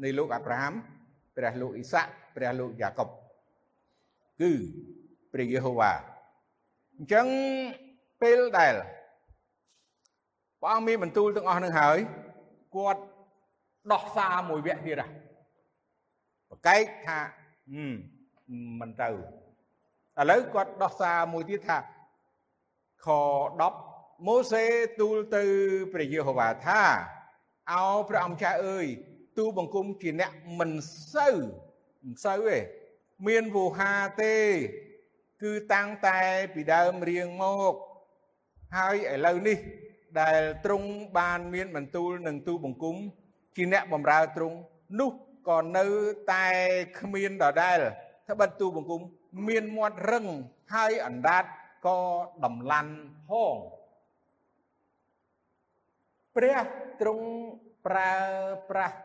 [0.03, 0.75] នៃលោកអាប់រ៉ាហាំ
[1.37, 3.09] ព្រះលោកអ៊ីសាក់ព្រះលោកយ៉ាកុប
[4.41, 4.53] គឺ
[5.33, 5.93] ព្រះយេហូវ៉ា
[6.97, 7.27] អញ្ចឹង
[8.23, 8.75] ពេលដែល
[10.61, 11.99] ព្រះអង្គមានបន្ទូលទាំងអស់នឹងហើយ
[12.77, 13.03] គាត់
[13.93, 15.11] ដោះសារមួយវគ្គទៀតហ่ะ
[16.51, 17.19] ប្រកែកថា
[18.81, 19.13] មិនទៅឥ
[20.31, 21.79] ឡូវគាត់ដោះសារមួយទៀតថា
[23.07, 23.09] ខ
[23.67, 24.65] 10ម៉ូសេ
[25.01, 25.45] ទូលទៅ
[25.93, 26.83] ព្រះយេហូវ៉ាថា
[27.73, 28.87] អោព្រះអង្គចាស់អើយ
[29.39, 30.73] ទូបង្គំជាអ្នកមិន
[31.15, 31.37] សូវ
[32.03, 32.59] មិនសូវទេ
[33.27, 34.37] មានវោហាទេ
[35.43, 36.19] គឺតាំងតែ
[36.55, 37.75] ពីដើមរៀងមក
[38.77, 39.59] ហើយឥឡូវនេះ
[40.21, 42.97] ដែលទ្រង់បានមានបន្ទូលនឹងទូបង្គំ
[43.57, 44.57] ជាអ្នកបម្រើទ្រង់
[45.01, 45.11] នោះ
[45.49, 45.87] ក៏នៅ
[46.33, 46.47] តែ
[46.99, 47.79] គ្មានដដែល
[48.29, 49.01] ត្បិតទូបង្គំ
[49.49, 50.27] មានមាត់រឹង
[50.75, 51.45] ហើយអណ្ដាត
[51.87, 51.99] ក៏
[52.45, 52.95] ដំឡាន់
[53.29, 53.57] ផង
[56.37, 56.59] ព្រះ
[57.01, 57.27] ទ្រង់
[57.87, 58.15] ប្រើ
[58.71, 58.97] ប្រាស់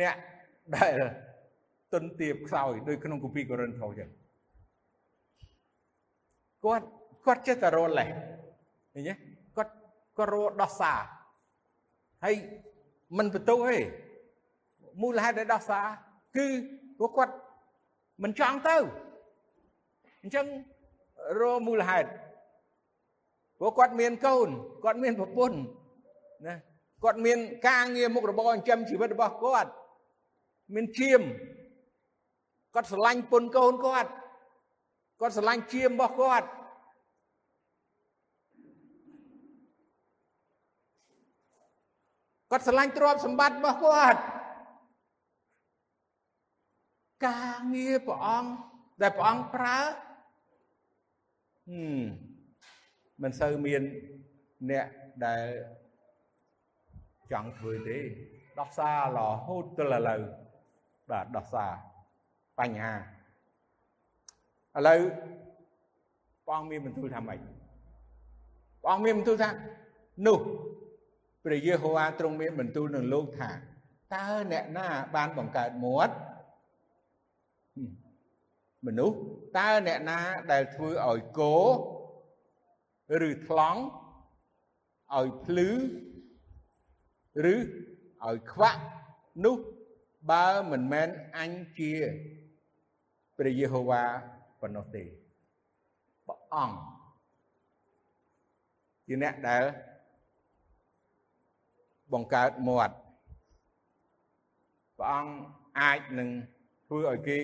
[0.00, 0.16] អ្នក
[0.76, 0.96] ដែល
[1.92, 4.08] ទុនទៀបខ្សោយដូចក្នុងគម្ពីរកូរិនថូសចឹង
[6.64, 6.86] គាត់
[7.26, 8.08] គាត់ចេះតែរលេះ
[8.94, 9.14] ឃើញទេ
[9.56, 9.72] គាត់
[10.18, 10.98] គាត់រដោះសារ
[12.24, 12.34] ហើយ
[13.18, 13.78] មិនបន្ទោទេ
[15.02, 15.86] មូលហេតុដែលដោះសារ
[16.36, 16.46] គឺ
[16.98, 17.34] ព្រោះគាត់
[18.22, 18.76] មិនចង់ទៅ
[20.22, 20.46] អញ្ចឹង
[21.40, 22.08] រមូលហេតុ
[23.58, 24.48] ព្រោះគាត់មានកូន
[24.84, 25.58] គាត់មានប្រពន្ធ
[26.46, 26.56] ណា
[27.02, 29.70] គាត់មានការងារមុខរបរចិញ្ចឹមជីវិតរបស់គាត់
[30.74, 31.20] មានឈាម
[32.74, 34.10] គាត់ស្រឡាញ់ពុនកូនគាត់
[35.20, 36.46] គាត់ស្រឡាញ់ឈាមរបស់គាត់
[42.50, 44.20] គាត់ស្រឡាញ់ទ្រព្យសម្បត្តិរបស់គាត់
[47.26, 48.50] ការងារព្រះអង្គ
[49.02, 49.78] ដែលព្រះអង្គប្រើ
[51.68, 52.02] ហឹម
[53.22, 53.82] មិនសូវមាន
[54.70, 54.86] អ្នក
[55.26, 55.46] ដែល
[57.32, 57.98] ចង់ធ្វើទេ
[58.58, 60.22] ដោះសាររហូតទល់ឥឡូវ
[61.10, 61.72] បាទដោះសារ
[62.58, 62.94] បញ្ហា
[64.76, 65.00] ឥឡូវ
[66.46, 67.38] ព្រះអង្គមានបន្ទូលថាម៉េច
[68.82, 69.50] ព្រះអង្គមានបន្ទូលថា
[70.26, 70.38] នោះ
[71.44, 73.50] ព្រះយេហូវ៉ាទ្រង់មានបន្ទូលនឹងលោកថា
[74.14, 76.14] តើអ្នកណាបានបង្កើតមាត់
[78.86, 79.18] មនុស្ស
[79.58, 80.18] តើអ្នកណា
[80.52, 81.56] ដែលធ្វើឲ្យគោ
[83.28, 83.80] ឬថ្លង់
[85.16, 85.68] ឲ្យភ្លឺ
[87.46, 88.82] ឬឲ្យខ្វាក់
[89.44, 89.56] នោះ
[90.30, 91.92] បើមិនមែនអញជា
[93.38, 94.02] ព្រះយេហូវ៉ា
[94.60, 95.04] ប៉ុណ្ណោះទេ
[96.26, 96.76] ព្រះអង្គ
[99.06, 99.64] ជាអ្នកដែល
[102.12, 102.94] បង្កើតមាត់
[104.98, 105.32] ព្រះអង្គ
[105.80, 106.28] អាចនឹង
[106.86, 107.38] ធ្វើឲ្យគេ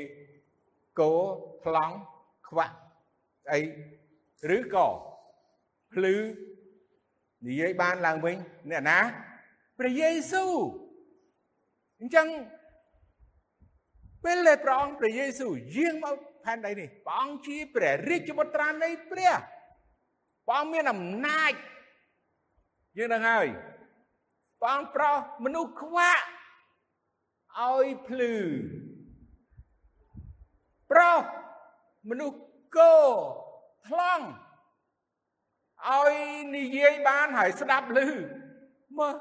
[1.01, 1.13] កោ
[1.65, 1.95] ថ្លង់
[2.49, 2.77] ខ្វាក់
[3.53, 3.61] អី
[4.57, 4.89] ឬក៏
[5.93, 6.15] ភ្លឺ
[7.47, 8.37] និយាយបានឡើងវិញ
[8.71, 8.99] អ្នកណា
[9.79, 10.53] ព្រះយេស៊ូវ
[12.01, 12.29] អញ្ចឹង
[14.25, 19.33] ពេលដែលព្រះអង្គព្រះយេស៊ូវយាងមកផែនដីនេះព្រះអង្គជាព្រះរាជបុត្រានៃព្រះ
[20.47, 21.53] ព្រះអង្គមានអំណាច
[22.99, 23.47] យើងនឹងហើយ
[24.61, 26.25] ព្រះអង្គប្រោសមនុស្សខ្វាក់
[27.61, 28.35] ឲ្យភ្លឺ
[30.91, 31.23] ប្រោស
[32.11, 32.39] មនុស្ស
[32.77, 32.95] គោ
[33.89, 34.27] ថ្លង់
[35.91, 36.15] ឲ្យ
[36.57, 37.99] និយាយបានហើយស្ដាប់ឮ
[38.99, 39.15] មើល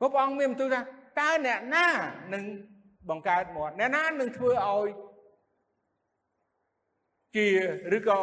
[0.00, 0.80] ព្រះអង្គមានបន្ទូលថា
[1.20, 1.86] តើអ្នកណា
[2.34, 2.44] នឹង
[3.10, 4.86] បង្កើតមាត់អ្នកណានឹងធ្វើឲ្យ
[7.36, 7.46] ជា
[7.96, 8.20] ឬក៏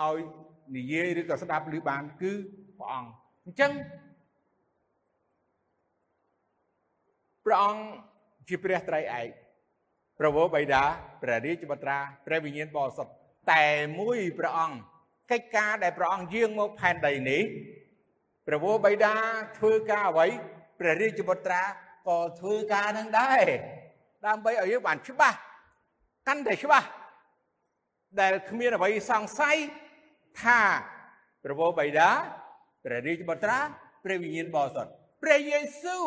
[0.00, 0.16] ឲ្យ
[0.76, 2.32] និយាយឬក៏ស្ដាប់ឮបានគឺ
[2.78, 3.10] ព្រះអង្គ
[3.44, 3.72] អញ្ចឹង
[7.44, 7.82] ព្រះអង្គ
[8.48, 9.28] ជាព្រះត្រៃឯក
[10.18, 10.84] ប្រវោបិតា
[11.22, 13.12] ព្រះរាជបុត្រាព្រះវិញ្ញាណបរិសុទ្ធ
[13.52, 13.64] តែ
[14.00, 14.76] មួយព្រះអង្គ
[15.30, 17.42] កិច្ចការដែលព្រះអង្គយាងមកផែនដីនេះ
[18.46, 19.14] ព្រះវរបិតា
[19.58, 20.26] ធ្វើការអ្វី
[20.78, 21.62] ព្រះរាជបុត្រា
[22.08, 23.46] ក៏ធ្វើការនឹងដែរ
[24.26, 25.38] ដើម្បីឲ្យយើងបានច្បាស់
[26.28, 26.88] កាន់តែច្បាស់
[28.20, 29.56] ដែលគ្មានអ្វីសង្ស័យ
[30.42, 30.60] ថា
[31.44, 32.10] ព្រះវរបិតា
[32.84, 33.58] ព្រះរាជបុត្រា
[34.04, 34.90] ព្រះវិញ្ញាណបរិសុទ្ធ
[35.22, 36.06] ព្រះយេស៊ូវ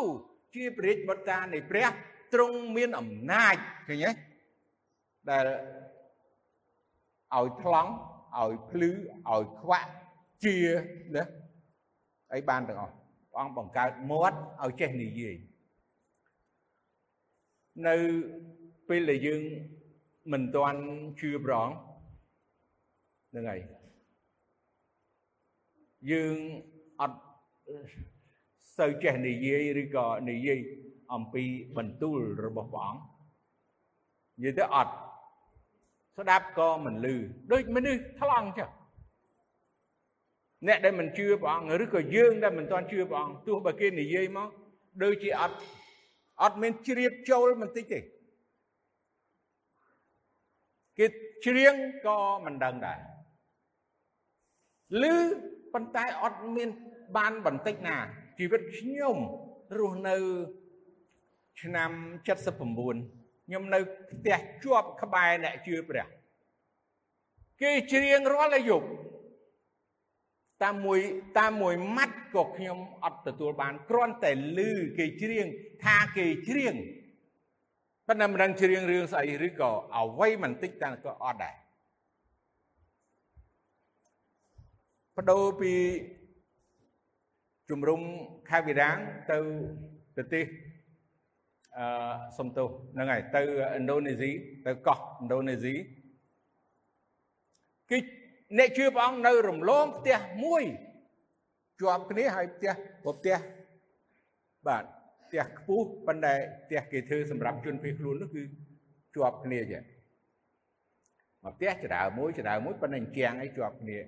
[0.54, 1.88] ជាព្រះរាជបុត្រានៃព្រះ
[2.34, 3.54] ទ្រង់មានអំណាច
[3.88, 4.12] ឃើញទេ
[5.30, 5.46] ដែល
[7.36, 7.92] ឲ្យថ្លង់
[8.38, 9.90] ឲ្យភ្លឺឲ្យខ្វាក់
[10.44, 10.56] ជា
[11.16, 11.24] ណា
[12.34, 12.97] អីបានទាំងអស់ព្រះ
[13.40, 15.36] អង្គបង្កើតមាត់ឲ្យចេះនិយាយ
[17.86, 17.96] នៅ
[18.88, 19.42] ពេលដែលយើង
[20.32, 20.80] មិនទាន់
[21.20, 21.76] ជឿព្រះអង្គ
[23.30, 23.60] ហ្នឹងហើយ
[26.10, 26.36] យើង
[27.00, 27.18] អត់
[28.78, 30.58] សូវចេះនិយាយឬក៏និយាយ
[31.12, 31.44] អំពី
[31.76, 33.00] បន្ទូលរបស់ព្រះអង្គ
[34.38, 34.94] និយាយទៅអត់
[36.16, 37.16] ស្ដាប់ក៏មិនឮ
[37.52, 38.70] ដូចមនុស្សថ្លង់ចឹង
[40.66, 44.48] អ្នកដែលមិនជឿព្រះអង្គឬក៏យើងដែលមិនទាន់ជឿព្រះអង្គទោះបើគេនិយាយមក
[45.02, 45.56] ដូចជាអត់
[46.42, 48.00] អត់មានជ្រាបចូលបន្តិចទេ
[50.98, 51.06] គេ
[51.46, 51.74] ច្រៀង
[52.06, 53.00] ក៏មិនដឹងដែរ
[55.12, 55.14] ឬ
[55.72, 56.68] ប៉ុន្តែអត់មាន
[57.16, 57.96] បានបន្តិចណា
[58.38, 59.16] ជីវិតខ្ញុំ
[59.78, 60.16] រស់នៅ
[61.60, 61.90] ឆ្នាំ
[62.26, 66.06] 79ខ្ញុំនៅផ្ទះជាប់ក្បែរអ្នកជឿព្រះ
[67.62, 68.78] គេច្រៀងរាល់អាយុ
[70.64, 71.00] តាមមួយ
[71.38, 74.60] តាមមួយម៉ាត់ក៏ខ្ញុំអត់ទទួលបានគ្រាន់តែឮ
[74.98, 75.46] គេច្រៀង
[75.84, 76.74] ថាគេច្រៀង
[78.06, 81.56] ប៉ុន្តែមិនដឹងច្រៀងរឿងស្អីឬក៏អ្វីមិនតិចតែក៏អត់ដែរ
[85.16, 85.72] បដូរពី
[87.70, 88.00] ជំរំ
[88.48, 88.98] ខេត្តវិរាំង
[89.30, 89.38] ទៅ
[90.16, 90.44] ប្រទេស
[91.78, 91.86] អឺ
[92.38, 93.42] សំទោសហ្នឹងហើយទៅ
[93.76, 94.30] ឥណ្ឌូនេស៊ី
[94.66, 95.74] ទៅកោះឥណ្ឌូនេស៊ី
[97.90, 97.98] គឺ
[98.56, 100.62] អ្នកជឿព្រះអង្គនៅរំលងផ្ទះមួយ
[101.80, 102.72] ជាប់គ្នាហើយផ្ទះ
[103.04, 103.36] ផ្ទះ
[104.66, 104.84] បាទ
[105.26, 106.34] ផ្ទះខ្ពស់ប៉ុន្តែ
[106.64, 108.42] ផ្ទះគេធ្វើសម្រាប់ជនភៀសខ្លួននោះគឺ
[109.14, 109.84] ជាប់គ្នាចឹង
[111.44, 114.00] មកផ្ទះចដើមួយចដើមួយប៉ុន្តែអញ្ចាំងអីជាប់គ្នារ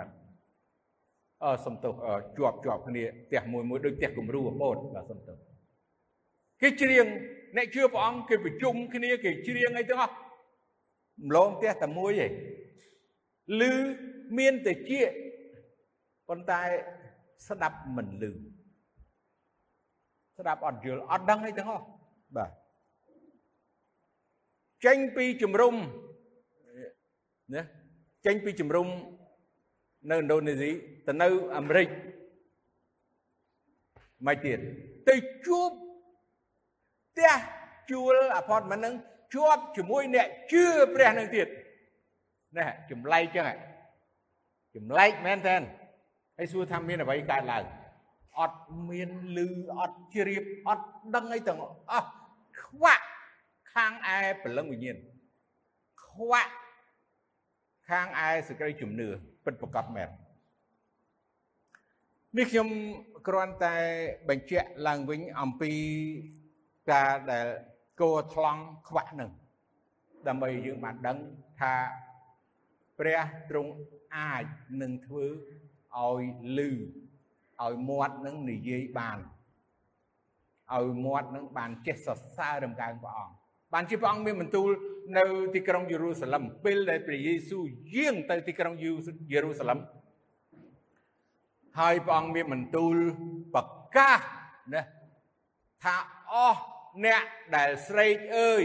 [0.00, 0.08] ដឹក
[1.44, 1.94] អឺសំទោស
[2.38, 5.36] ជាប់ជាប់គ្នាផ្ទះមួយមួយដូចផ្ទះគំរូអបូតបាទសំទោស
[6.62, 7.06] គេច្រៀង
[7.56, 10.14] អ្នកជឿព្រះអង្គគេប្រជុំគ្នាគេច្រៀងអីទាំងអស់
[11.28, 12.32] ម្លងផ្ទះតែមួយឯង
[13.60, 13.62] ឮ
[14.38, 15.00] មានតែជា
[16.28, 16.62] ប៉ុន្តែ
[17.48, 18.24] ស្ដាប់មិនឮ
[20.38, 21.84] ស្ដាប់អត់យល់អត់ដឹងអីទាំងអស់
[22.36, 22.50] បាទ
[24.84, 25.74] ចេញពីជំរុំ
[27.54, 27.62] ណា
[28.26, 28.86] ចេញពីជំរុំ
[30.10, 30.70] នៅឥណ្ឌូនេស៊ី
[31.06, 31.88] ទៅនៅអាមេរិក
[34.26, 34.58] មកទៀត
[35.08, 35.14] ទៅ
[35.46, 35.70] ជួប
[37.12, 37.32] ផ្ទះ
[37.90, 38.94] ជួលអាផតមិននឹង
[39.34, 41.46] ជាប់ជាមួយអ្នកជឿព្រះនឹងទៀត
[42.58, 43.46] នេះចម្លែកចឹង
[44.76, 45.56] ចម្លែកមែនតើ
[46.38, 47.64] ហើយសួរថាមានអ្វីកើតឡើង
[48.38, 52.08] អត់មានលឺអត់ជ្រាបអត់ដឹងអីទាំងអស់
[52.62, 53.06] ខ្វាក់
[53.74, 54.96] ខាងឯព្រលឹងវិញ្ញាណ
[56.04, 56.54] ខ្វាក់
[57.88, 59.08] ខាងឯសេចក្តីជំនឿ
[59.44, 60.08] ពិតប្រកបមែន
[62.36, 62.68] នេះខ្ញុំ
[63.28, 63.76] គ្រាន់តែ
[64.28, 65.72] បញ្ជាក់ឡើងវិញអំពី
[66.90, 67.46] ការដែល
[68.00, 69.30] គោថ្លង់ខ្វាក់នឹង
[70.28, 71.18] ដើម្បីយើងបានដឹង
[71.60, 71.72] ថា
[72.98, 73.72] ព្រះទ្រង់
[74.16, 74.44] អាច
[74.82, 75.26] នឹងធ្វើ
[75.96, 76.22] ឲ្យ
[76.58, 76.70] លឺ
[77.64, 79.18] ឲ្យមាត់នឹងនិយាយបាន
[80.74, 83.34] ឲ្យមាត់នឹងបានចេះសរសើររំកើងព្រះអង្គ
[83.72, 84.68] បានជាព្រះអង្គមានបន្ទូល
[85.18, 87.64] នៅទីក្រុងយេរូសាឡឹមពេលដែលព្រះយេស៊ូវ
[87.96, 88.74] យាងទៅទីក្រុង
[89.32, 89.78] យេរូសាឡឹម
[91.78, 92.96] ហើយព្រះអង្គមានបន្ទូល
[93.54, 93.64] ប្រ
[93.96, 94.20] កាស
[94.74, 94.82] ណា
[95.84, 95.96] ថា
[96.32, 96.60] អស់
[97.04, 97.22] អ្នក
[97.56, 98.64] ដែលស្រេកអើយ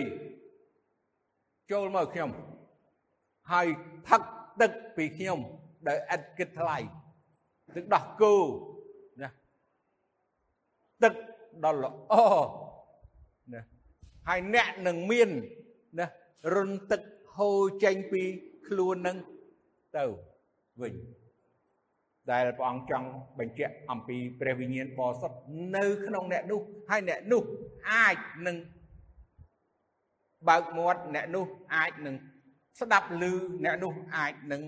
[1.72, 2.30] ចូលមកខ្ញុំ
[3.52, 3.68] ហើយ
[4.08, 4.22] ផឹក
[4.62, 5.40] ទឹកពីខ្ញុំ
[5.88, 6.78] ដោយឥតគិតថ្លៃ
[7.76, 8.36] ទឹកដោះគោ
[9.22, 9.30] ណា
[11.04, 11.14] ទឹក
[11.64, 12.14] ដ៏ល្អ
[13.54, 13.62] ណា
[14.28, 15.30] ហើយអ្នកនឹងមាន
[16.00, 16.08] ណា
[16.56, 17.02] រុនទឹក
[17.38, 18.22] ហូរចេញពី
[18.68, 19.18] ខ្លួននឹង
[19.98, 20.06] ទៅ
[20.82, 20.94] វិញ
[22.32, 23.08] ដែលព្រះអង្គចង់
[23.40, 25.38] បញ្ជាក់អំពីព្រះវិញ្ញាណបរិសុទ្ធ
[25.76, 27.44] នៅក្នុងអ្នកនោះហើយអ្នកនោះ
[27.92, 28.58] អាចនឹង
[30.50, 32.16] បើកមាត់អ្នកនោះអាចនឹង
[32.80, 33.24] ស្ដាប់ឮ
[33.64, 34.62] អ្នកនោះអាចនឹង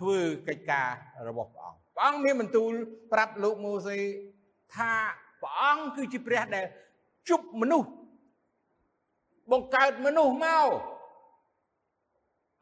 [0.00, 0.88] ធ្វើកិច្ចការ
[1.28, 2.72] របស់ព្រះអង្គព្រះអង្គមានបន្ទូល
[3.12, 3.98] ប្រាប់លោកម៉ូសេ
[4.74, 4.92] ថា
[5.42, 6.64] ព្រះអង្គគឺជាព្រះដែល
[7.28, 7.90] ជប់មនុស្ស
[9.52, 10.68] បង្កើតមនុស្សមក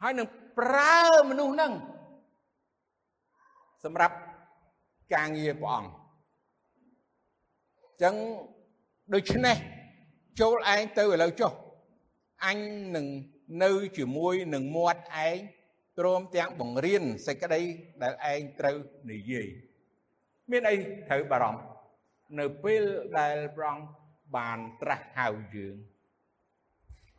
[0.02, 0.28] ហើយនឹង
[0.58, 1.00] ប្រើ
[1.30, 1.72] មនុស្សនឹង
[3.84, 4.16] សម្រាប់
[5.14, 5.92] ការងារព្រះអង្គ
[8.02, 8.14] ចឹង
[9.14, 9.56] ដូច្នេះ
[10.40, 11.52] ចូលឯងទៅឥឡូវចុះ
[12.44, 12.58] អញ
[12.96, 13.06] នឹង
[13.62, 15.36] នៅជាមួយនឹងមាត់ឯង
[15.98, 17.62] ព្រមទាំងបង្រៀនសេចក្តី
[18.02, 18.76] ដែលឯងត្រូវ
[19.10, 19.48] និយាយ
[20.50, 20.76] មានអី
[21.08, 21.62] ត្រូវបារម្ភ
[22.38, 22.82] នៅពេល
[23.18, 23.78] ដែលប្រង
[24.36, 25.76] បានត្រាស់ហៅយើង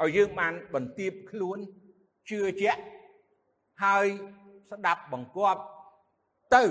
[0.02, 1.58] ឲ្យយើងបានបន្ទាបខ្លួន
[2.30, 2.82] ជឿជាក់
[3.84, 4.06] ហើយ
[4.72, 5.62] ស្ដាប់បង្គាប់
[6.56, 6.64] ទៅ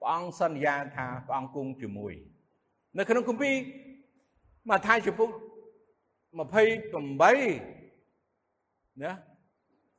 [0.00, 2.12] ព្រះអង្គសន្យាថាព្រះអង្គគង់ជាមួយ
[2.98, 3.54] នៅក្នុងគម្ពីរ
[4.68, 5.30] ម៉ាថាយចំពុក
[6.32, 9.12] 28ណា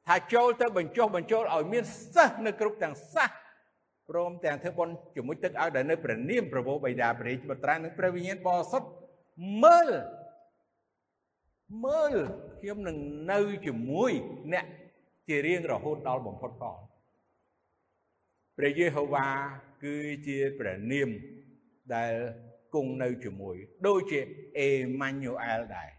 [0.08, 3.30] ថាចូលទៅបញ្ចុះបញ្ចូលឲ្យមានសិស្សនៅគ្រប់ទាំងសាស
[4.10, 8.88] ព្រមទាំងធ្វើបុណ្យជាមួយទឹកឲ្យដែលនៅព្រះនាមប្រពោបិតាព្រះរាជបុត្រានិងព្រះវិញ្ញាណបរិសុទ្ធ
[9.64, 9.90] មើល
[11.86, 12.14] មើល
[12.60, 12.98] ខ្ញុំនឹង
[13.32, 14.12] នៅជាមួយ
[14.54, 14.66] អ្នក
[15.28, 16.78] ជារៀងរហូតដល់បំផុតផង
[18.58, 19.28] ព្រះយេហូវ៉ា
[19.84, 19.96] គឺ
[20.28, 21.10] ជាព្រះនាម
[21.96, 22.14] ដែល
[22.74, 23.56] គង់នៅជាមួយ
[23.88, 24.20] ដូចជា
[24.58, 24.70] អេ
[25.02, 25.90] ម៉ាញូអែលដែរ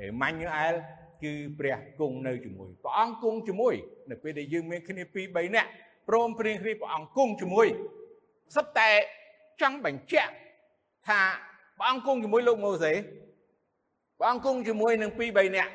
[0.00, 0.74] អេម៉ាញូអែល
[1.22, 3.74] គឺព្រះគង់នៅជាមួយព្រះអង្គគង់ជាមួយ
[4.10, 5.70] នៅពេលដែលយើងមានគ្នាពីរ3នាក់
[6.08, 7.66] ព្រមព្រៀងគ្នាព្រះអង្គគង់ជាមួយ
[8.56, 8.90] សិតតែ
[9.60, 10.32] ចង់បញ្ជាក់
[11.08, 11.20] ថា
[11.78, 12.92] ព្រះអង្គគង់ជាមួយលោកម៉ូសេ
[14.18, 15.72] ព្រះអង្គគង់ជាមួយនឹងពីរ3នាក់